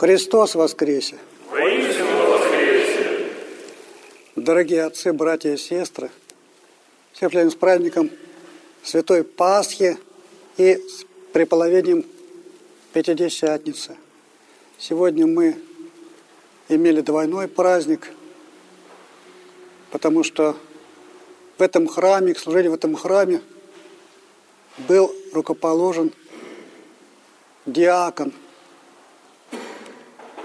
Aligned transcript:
Христос 0.00 0.54
воскресе! 0.54 1.18
Воистину 1.50 2.30
воскресе! 2.30 3.32
Дорогие 4.34 4.84
отцы, 4.84 5.12
братья 5.12 5.52
и 5.52 5.58
сестры, 5.58 6.10
всех 7.12 7.34
с 7.34 7.54
праздником 7.54 8.10
Святой 8.82 9.24
Пасхи 9.24 9.98
и 10.56 10.76
с 10.76 11.04
преполовением 11.34 12.06
Пятидесятницы. 12.94 13.98
Сегодня 14.78 15.26
мы 15.26 15.58
имели 16.70 17.02
двойной 17.02 17.46
праздник, 17.46 18.10
потому 19.90 20.24
что 20.24 20.56
в 21.58 21.62
этом 21.62 21.86
храме, 21.86 22.32
к 22.32 22.38
служению 22.38 22.72
в 22.72 22.76
этом 22.76 22.96
храме 22.96 23.42
был 24.88 25.14
рукоположен 25.34 26.10
диакон, 27.66 28.32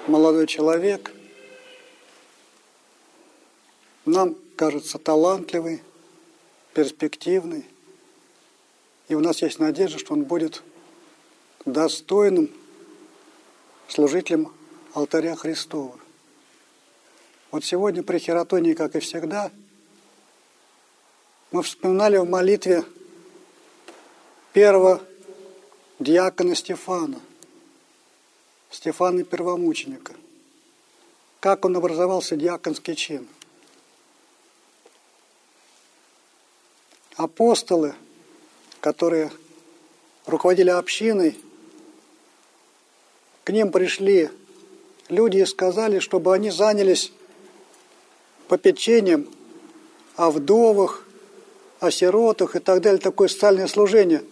молодой 0.07 0.47
человек, 0.47 1.11
нам 4.05 4.35
кажется 4.55 4.99
талантливый, 4.99 5.81
перспективный, 6.73 7.65
и 9.07 9.15
у 9.15 9.19
нас 9.19 9.41
есть 9.41 9.59
надежда, 9.59 9.97
что 9.97 10.13
он 10.13 10.23
будет 10.23 10.63
достойным 11.65 12.49
служителем 13.87 14.53
алтаря 14.93 15.35
Христова. 15.35 15.97
Вот 17.51 17.63
сегодня 17.63 18.03
при 18.03 18.19
Хератонии, 18.19 18.73
как 18.73 18.95
и 18.95 18.99
всегда, 18.99 19.51
мы 21.51 21.63
вспоминали 21.63 22.17
в 22.17 22.29
молитве 22.29 22.83
первого 24.53 25.01
диакона 25.99 26.55
Стефана, 26.55 27.19
Стефана 28.75 29.23
Первомученика. 29.23 30.11
Как 31.39 31.63
он 31.63 31.77
образовался 31.77 32.35
диаконский 32.35 32.95
чин. 32.95 33.25
Апостолы, 37.15 37.95
которые 38.81 39.31
руководили 40.25 40.71
общиной, 40.71 41.39
к 43.45 43.51
ним 43.53 43.71
пришли 43.71 44.29
люди 45.07 45.37
и 45.37 45.45
сказали, 45.45 45.99
чтобы 45.99 46.33
они 46.33 46.49
занялись 46.49 47.13
попечением 48.49 49.29
о 50.17 50.31
вдовах, 50.31 51.07
о 51.79 51.91
сиротах 51.91 52.57
и 52.57 52.59
так 52.59 52.81
далее, 52.81 52.99
такое 52.99 53.29
социальное 53.29 53.67
служение. 53.67 54.25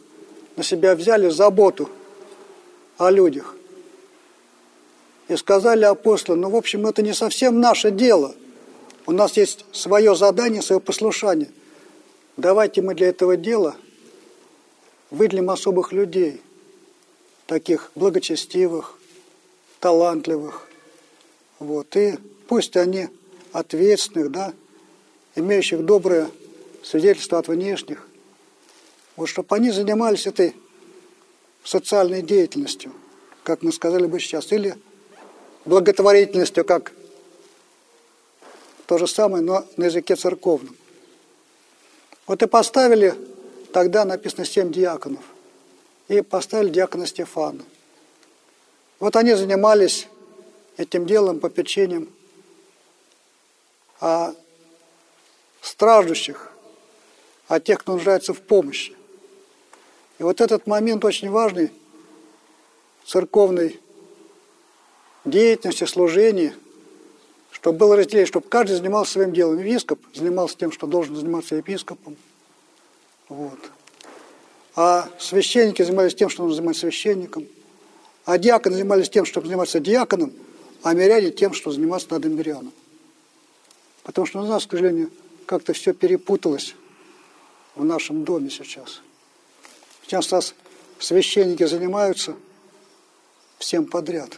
На 0.57 0.63
себя 0.63 0.95
взяли 0.95 1.29
заботу 1.29 1.89
о 2.97 3.09
людях. 3.09 3.55
И 5.27 5.35
сказали 5.35 5.85
апостолы, 5.85 6.37
ну, 6.37 6.49
в 6.49 6.55
общем, 6.55 6.85
это 6.85 7.01
не 7.01 7.13
совсем 7.13 7.59
наше 7.59 7.91
дело. 7.91 8.35
У 9.05 9.11
нас 9.11 9.37
есть 9.37 9.65
свое 9.71 10.15
задание, 10.15 10.61
свое 10.61 10.81
послушание. 10.81 11.49
Давайте 12.37 12.81
мы 12.81 12.95
для 12.95 13.09
этого 13.09 13.37
дела 13.37 13.75
выделим 15.11 15.49
особых 15.49 15.91
людей, 15.93 16.41
таких 17.45 17.91
благочестивых, 17.95 18.97
талантливых. 19.79 20.67
Вот. 21.59 21.95
И 21.95 22.17
пусть 22.47 22.75
они 22.75 23.09
ответственных, 23.51 24.31
да, 24.31 24.53
имеющих 25.35 25.85
доброе 25.85 26.29
свидетельство 26.81 27.39
от 27.39 27.47
внешних, 27.47 28.07
вот 29.15 29.27
чтобы 29.27 29.55
они 29.55 29.71
занимались 29.71 30.25
этой 30.25 30.55
социальной 31.63 32.21
деятельностью, 32.21 32.91
как 33.43 33.61
мы 33.61 33.71
сказали 33.71 34.05
бы 34.05 34.19
сейчас, 34.19 34.51
или 34.51 34.75
благотворительностью, 35.65 36.65
как 36.65 36.91
то 38.85 38.97
же 38.97 39.07
самое, 39.07 39.43
но 39.43 39.65
на 39.77 39.85
языке 39.85 40.15
церковном. 40.15 40.75
Вот 42.27 42.41
и 42.41 42.47
поставили, 42.47 43.15
тогда 43.71 44.05
написано 44.05 44.45
семь 44.45 44.71
диаконов, 44.71 45.23
и 46.07 46.21
поставили 46.21 46.69
диакона 46.69 47.07
Стефана. 47.07 47.63
Вот 48.99 49.15
они 49.15 49.33
занимались 49.33 50.07
этим 50.77 51.05
делом, 51.05 51.39
попечением 51.39 52.09
о 53.99 54.33
страждущих, 55.61 56.51
о 57.47 57.59
тех, 57.59 57.79
кто 57.79 57.93
нуждается 57.93 58.33
в 58.33 58.41
помощи. 58.41 58.95
И 60.19 60.23
вот 60.23 60.41
этот 60.41 60.67
момент 60.67 61.03
очень 61.05 61.29
важный 61.29 61.71
церковной 63.05 63.79
деятельности, 65.25 65.85
служении, 65.85 66.53
чтобы 67.51 67.77
было 67.77 67.95
разделение, 67.95 68.25
чтобы 68.25 68.47
каждый 68.47 68.75
занимался 68.75 69.13
своим 69.13 69.33
делом. 69.33 69.59
Епископ 69.59 69.99
занимался 70.13 70.57
тем, 70.57 70.71
что 70.71 70.87
должен 70.87 71.15
заниматься 71.15 71.55
епископом. 71.55 72.17
Вот. 73.29 73.59
А 74.75 75.09
священники 75.19 75.81
занимались 75.81 76.15
тем, 76.15 76.29
что 76.29 76.43
нужно 76.43 76.57
заниматься 76.57 76.81
священником. 76.81 77.47
А 78.25 78.37
диаконы 78.37 78.75
занимались 78.75 79.09
тем, 79.09 79.25
чтобы 79.25 79.47
заниматься 79.47 79.79
диаконом, 79.79 80.33
а 80.81 80.93
миряне 80.93 81.31
тем, 81.31 81.53
что 81.53 81.71
заниматься 81.71 82.07
надо 82.11 82.29
миряном. 82.29 82.73
Потому 84.03 84.25
что 84.25 84.41
у 84.41 84.45
нас, 84.45 84.65
к 84.65 84.71
сожалению, 84.71 85.09
как-то 85.45 85.73
все 85.73 85.93
перепуталось 85.93 86.75
в 87.75 87.83
нашем 87.83 88.23
доме 88.23 88.49
сейчас. 88.49 89.01
Сейчас 90.05 90.31
у 90.31 90.35
нас 90.35 90.55
священники 90.99 91.63
занимаются 91.65 92.35
всем 93.57 93.85
подряд. 93.85 94.37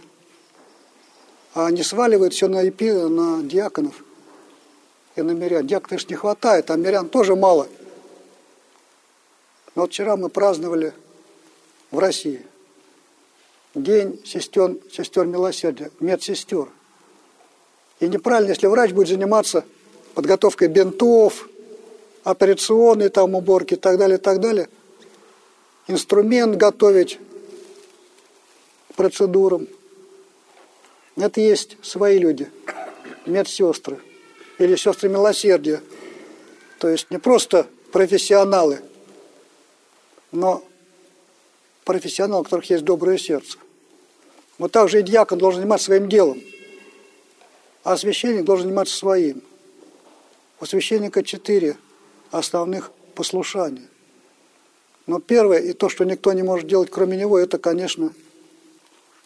А 1.55 1.67
они 1.67 1.81
сваливают 1.83 2.33
все 2.33 2.47
на, 2.47 2.67
эпи, 2.67 2.91
на 2.91 3.41
диаконов 3.41 4.03
и 5.15 5.21
на 5.21 5.31
мирян. 5.31 5.65
Диаконов 5.65 6.07
не 6.09 6.15
хватает, 6.15 6.69
а 6.69 6.75
мирян 6.75 7.09
тоже 7.09 7.35
мало. 7.35 7.67
Но 9.73 9.83
вот 9.83 9.91
вчера 9.91 10.17
мы 10.17 10.29
праздновали 10.29 10.93
в 11.91 11.97
России 11.97 12.45
день 13.73 14.21
сестер, 14.25 14.75
сестер 14.91 15.25
милосердия, 15.25 15.91
медсестер. 15.99 16.67
И 17.99 18.07
неправильно, 18.07 18.49
если 18.49 18.67
врач 18.67 18.91
будет 18.91 19.07
заниматься 19.07 19.63
подготовкой 20.13 20.67
бинтов, 20.67 21.47
операционной 22.23 23.09
там 23.09 23.35
уборки 23.35 23.75
и 23.75 23.77
так 23.77 23.97
далее, 23.97 24.17
и 24.17 24.21
так 24.21 24.41
далее, 24.41 24.67
инструмент 25.87 26.57
готовить 26.57 27.19
процедурам. 28.95 29.67
Это 31.17 31.39
есть 31.39 31.77
свои 31.81 32.19
люди, 32.19 32.49
медсестры 33.25 33.99
или 34.57 34.75
сестры 34.75 35.09
милосердия. 35.09 35.81
То 36.79 36.89
есть 36.89 37.09
не 37.09 37.17
просто 37.17 37.67
профессионалы, 37.91 38.81
но 40.31 40.63
профессионалы, 41.85 42.41
у 42.41 42.43
которых 42.43 42.69
есть 42.69 42.83
доброе 42.83 43.17
сердце. 43.17 43.57
Вот 44.57 44.71
так 44.71 44.89
же 44.89 44.99
и 44.99 45.03
диакон 45.03 45.37
должен 45.37 45.61
заниматься 45.61 45.85
своим 45.85 46.09
делом, 46.09 46.41
а 47.83 47.97
священник 47.97 48.43
должен 48.43 48.67
заниматься 48.67 48.95
своим. 48.95 49.41
У 50.59 50.65
священника 50.65 51.23
четыре 51.23 51.77
основных 52.31 52.91
послушания. 53.13 53.87
Но 55.07 55.19
первое, 55.19 55.59
и 55.59 55.73
то, 55.73 55.87
что 55.87 56.03
никто 56.03 56.33
не 56.33 56.43
может 56.43 56.67
делать 56.67 56.89
кроме 56.89 57.15
него, 57.17 57.37
это, 57.37 57.57
конечно, 57.57 58.11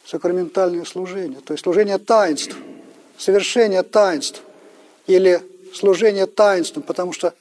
сакраментальное 0.09 0.85
служение. 0.85 1.39
То 1.39 1.53
есть 1.53 1.63
служение 1.63 1.99
таинств, 1.99 2.55
совершение 3.15 3.83
таинств 3.83 4.41
или 5.06 5.39
служение 5.71 6.25
таинством, 6.25 6.81
потому 6.81 7.13
что 7.13 7.35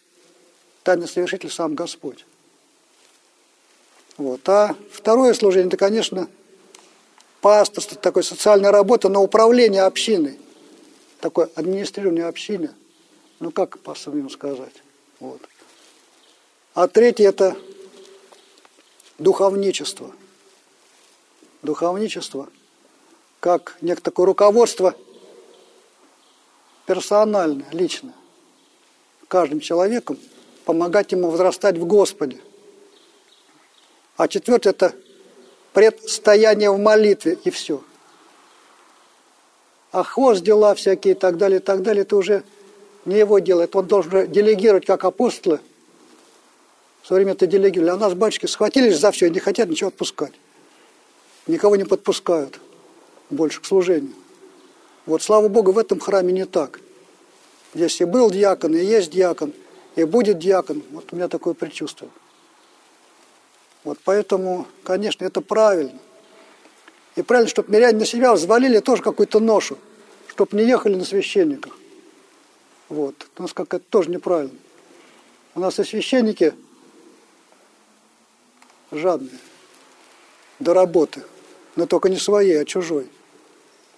тайный 0.83 1.09
совершитель 1.09 1.51
сам 1.51 1.75
Господь. 1.75 2.27
Вот. 4.19 4.47
А 4.51 4.77
второе 4.93 5.33
служение, 5.33 5.69
это, 5.69 5.79
конечно, 5.79 6.29
пасторство, 7.41 7.97
такой 7.97 8.23
социальная 8.23 8.71
работа, 8.71 9.09
но 9.09 9.23
управление 9.23 9.83
общиной, 9.85 10.39
такое 11.21 11.49
администрирование 11.55 12.27
общины, 12.27 12.71
ну 13.41 13.51
как 13.51 13.79
по-своему 13.79 14.29
сказать. 14.29 14.75
Вот. 15.21 15.41
А 16.75 16.87
третье– 16.87 17.29
это 17.31 17.57
духовничество. 19.19 20.13
Духовничество 21.63 22.49
как 23.41 23.77
некое 23.81 24.03
такое 24.03 24.27
руководство 24.27 24.95
персональное, 26.87 27.67
личное. 27.73 28.15
Каждым 29.29 29.61
человеком 29.61 30.19
помогать 30.65 31.13
ему 31.13 31.31
возрастать 31.31 31.77
в 31.77 31.85
Господе. 31.87 32.41
А 34.17 34.27
четвертое– 34.27 34.71
это 34.71 34.95
предстояние 35.73 36.71
в 36.71 36.79
молитве, 36.79 37.39
и 37.45 37.51
все. 37.51 37.83
А 39.93 40.03
хвост 40.03 40.43
дела 40.43 40.75
всякие 40.75 41.15
и 41.15 41.17
так 41.17 41.37
далее, 41.37 41.61
и 41.61 41.63
так 41.63 41.83
далее, 41.83 42.03
это 42.03 42.17
уже 42.17 42.43
не 43.05 43.17
его 43.17 43.39
дело. 43.39 43.63
Это 43.63 43.79
он 43.79 43.87
должен 43.87 44.31
делегировать, 44.31 44.87
как 44.87 45.05
апостолы. 45.05 45.61
В 47.03 47.07
свое 47.07 47.23
время 47.23 47.35
это 47.35 47.47
делегировали. 47.47 47.91
А 47.91 47.97
нас, 47.97 48.15
батюшки, 48.15 48.47
схватились 48.47 48.99
за 48.99 49.11
все 49.13 49.27
и 49.27 49.31
не 49.31 49.41
хотят 49.41 49.69
ничего 49.69 49.89
отпускать. 49.89 50.33
Никого 51.49 51.77
не 51.77 51.85
подпускают. 51.85 52.61
больше 53.31 53.61
к 53.61 53.67
служению. 53.67 54.15
Вот, 55.05 55.23
слава 55.23 55.49
Богу, 55.49 55.73
в 55.73 55.79
этом 55.79 56.01
храме 56.01 56.33
не 56.33 56.47
так. 56.47 56.81
Здесь 57.75 58.01
и 58.01 58.05
был 58.05 58.31
диакон, 58.31 58.75
и 58.75 58.83
есть 58.83 59.11
диакон, 59.11 59.53
и 59.97 60.05
будет 60.05 60.39
диакон. 60.39 60.83
Вот 60.93 61.13
у 61.13 61.17
меня 61.17 61.29
такое 61.29 61.53
предчувствие. 61.53 62.11
Вот 63.85 63.99
поэтому, 64.05 64.67
конечно, 64.83 65.25
это 65.25 65.43
правильно. 65.43 65.99
И 67.17 67.23
правильно, 67.23 67.51
чтобы 67.51 67.71
миряне 67.71 67.99
на 67.99 68.07
себя 68.07 68.33
взвалили 68.33 68.79
тоже 68.81 69.03
какую-то 69.03 69.41
ношу, 69.41 69.77
чтобы 70.29 70.57
не 70.57 70.67
ехали 70.67 70.95
на 70.95 71.05
священниках. 71.05 71.77
Вот. 72.89 73.27
У 73.37 73.43
нас 73.43 73.53
как 73.53 73.75
это 73.75 73.85
тоже 73.91 74.11
неправильно. 74.11 74.57
У 75.55 75.61
нас 75.61 75.79
и 75.79 75.85
священники 75.85 76.55
жадные 78.91 79.39
до 80.59 80.75
работы, 80.75 81.23
но 81.79 81.87
только 81.87 82.09
не 82.09 82.17
своей, 82.17 82.61
а 82.61 82.65
чужой. 82.65 83.07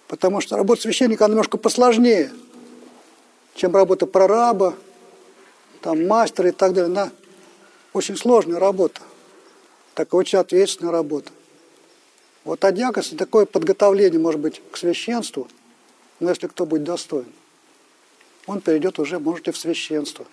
Потому 0.07 0.39
что 0.39 0.55
работа 0.55 0.83
священника, 0.83 1.25
она 1.25 1.31
немножко 1.31 1.57
посложнее, 1.57 2.31
чем 3.55 3.75
работа 3.75 4.05
прораба, 4.05 4.75
там, 5.81 6.05
мастера 6.07 6.49
и 6.49 6.51
так 6.51 6.73
далее. 6.73 6.91
Она 6.91 7.11
очень 7.91 8.15
сложная 8.15 8.59
работа, 8.59 9.01
такая 9.95 10.19
очень 10.19 10.37
ответственная 10.37 10.91
работа. 10.91 11.31
Вот 12.43 12.63
а 12.63 12.71
такое 13.17 13.47
подготовление, 13.47 14.19
может 14.19 14.39
быть, 14.39 14.61
к 14.71 14.77
священству, 14.77 15.47
но 16.19 16.29
если 16.29 16.45
кто 16.45 16.67
будет 16.67 16.83
достоин, 16.83 17.33
он 18.45 18.61
перейдет 18.61 18.99
уже, 18.99 19.17
может, 19.17 19.47
и 19.47 19.51
в 19.51 19.57
священство. 19.57 20.27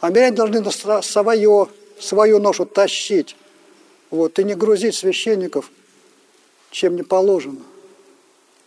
А 0.00 0.08
миряне 0.08 0.34
должны 0.34 0.64
свое, 1.02 1.68
свою 2.00 2.38
ношу 2.38 2.64
тащить, 2.64 3.36
вот, 4.10 4.38
и 4.38 4.44
не 4.44 4.54
грузить 4.54 4.94
священников, 4.94 5.70
чем 6.70 6.96
не 6.96 7.02
положено. 7.02 7.60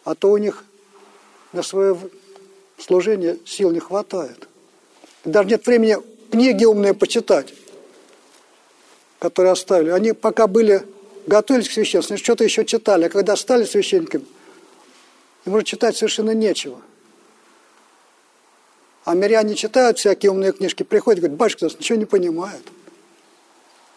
А 0.04 0.16
то 0.16 0.32
у 0.32 0.38
них 0.38 0.64
на 1.54 1.64
свое 1.64 1.98
служение 2.78 3.38
сил 3.46 3.72
не 3.72 3.80
хватает. 3.80 4.48
даже 5.26 5.50
нет 5.50 5.66
времени 5.66 5.98
книги 6.32 6.66
умные 6.66 6.94
почитать, 6.94 7.54
которые 9.20 9.52
оставили. 9.52 9.90
Они 9.90 10.14
пока 10.14 10.48
были 10.48 10.86
готовились 11.28 11.70
к 11.70 11.74
священству, 11.74 12.18
что-то 12.18 12.44
еще 12.44 12.66
читали, 12.66 13.06
а 13.06 13.10
когда 13.10 13.36
стали 13.36 13.66
священниками, 13.66 14.26
им 15.46 15.54
уже 15.54 15.64
читать 15.64 15.96
совершенно 15.96 16.32
нечего. 16.32 16.82
А 19.06 19.16
миряне 19.16 19.56
читают 19.56 19.98
всякие 19.98 20.32
умные 20.32 20.52
книжки, 20.52 20.84
приходят, 20.84 21.20
говорят, 21.20 21.38
батюшка 21.38 21.66
нас 21.66 21.80
ничего 21.80 21.98
не 21.98 22.06
понимает. 22.06 22.62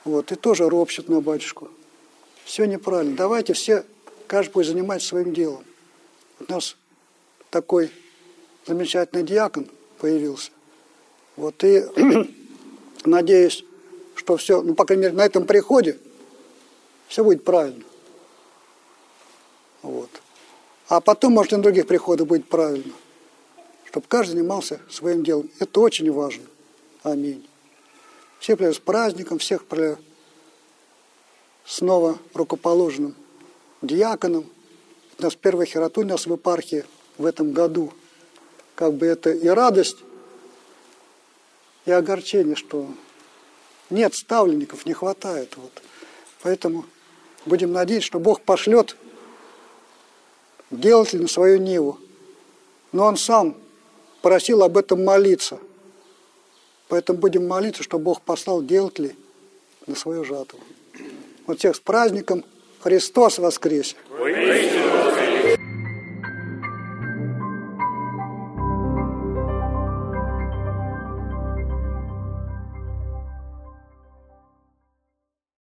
Вот, 0.05 0.33
и 0.33 0.37
тоже 0.37 0.69
ропщут 0.69 1.09
на 1.09 1.21
батюшку. 1.21 1.69
Все 2.45 2.65
неправильно. 2.65 3.17
Давайте 3.17 3.53
все, 3.53 3.85
каждый 4.27 4.53
будет 4.53 4.67
заниматься 4.67 5.09
своим 5.09 5.33
делом. 5.33 5.65
У 6.41 6.53
нас 6.53 6.77
такой 7.51 7.91
замечательный 8.67 9.23
диакон 9.23 9.69
появился. 9.99 10.51
Вот, 11.37 11.63
и 11.65 11.85
надеюсь, 13.05 13.65
что 14.15 14.37
все, 14.37 14.63
ну, 14.63 14.75
по 14.75 14.85
крайней 14.85 15.05
мере, 15.05 15.15
на 15.15 15.25
этом 15.25 15.47
приходе 15.47 15.99
все 17.09 17.25
будет 17.25 17.45
правильно. 17.45 17.85
Вот. 19.83 20.11
А 20.89 21.01
потом, 21.01 21.33
может, 21.33 21.53
и 21.53 21.57
на 21.57 21.63
других 21.63 21.87
приходах 21.87 22.27
будет 22.27 22.49
правильно. 22.49 22.93
Чтобы 23.87 24.07
каждый 24.09 24.33
занимался 24.33 24.81
своим 24.91 25.25
делом. 25.25 25.51
Это 25.59 25.81
очень 25.81 26.11
важно. 26.11 26.45
Аминь. 27.03 27.47
Всех 28.39 28.61
с 28.61 28.79
праздником, 28.79 29.39
всех 29.39 29.65
снова 31.65 32.19
рукоположенным 32.35 33.15
диаконом. 33.83 34.47
У 35.19 35.23
нас 35.23 35.35
первая 35.35 35.67
хературь 35.67 36.05
у 36.05 36.09
нас 36.09 36.27
в 36.27 36.33
епархии 36.33 36.85
в 37.19 37.27
этом 37.27 37.53
году. 37.53 37.93
Как 38.75 38.95
бы 38.95 39.07
это 39.07 39.31
и 39.31 39.49
радость, 39.49 39.99
и 41.85 41.91
огорчение, 41.91 42.57
что 42.57 42.89
нет 43.91 44.15
ставленников, 44.15 44.87
не 44.87 44.93
хватает. 44.93 45.57
Вот. 45.57 45.73
Поэтому 46.43 46.85
Будем 47.45 47.73
надеяться, 47.73 48.07
что 48.07 48.21
Бог 48.21 48.43
пошлет 48.43 48.97
делатель 50.71 51.21
на 51.21 51.29
свою 51.29 51.59
Ниву. 51.59 51.99
Но 52.93 53.07
он 53.07 53.17
сам 53.17 53.57
просил 54.21 54.63
об 54.63 54.77
этом 54.77 55.05
молиться. 55.05 55.59
Поэтому 56.89 57.19
будем 57.19 57.49
молиться, 57.49 57.83
что 57.83 57.99
Бог 57.99 58.21
послал 58.21 58.63
делателей 58.63 59.17
на 59.87 59.97
свою 59.97 60.25
жатву. 60.25 60.61
Вот 61.47 61.59
всех 61.59 61.77
с 61.77 61.81
праздником 61.81 62.45
Христос 62.83 63.39
воскресе! 63.39 63.97
Воистину 64.11 64.82